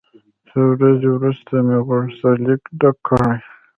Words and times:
څو 0.47 0.61
ورځې 0.77 1.07
وروسته 1.15 1.53
مې 1.65 1.77
غوښتنلیک 1.87 2.63
ډک 2.79 2.97
کړ. 3.07 3.21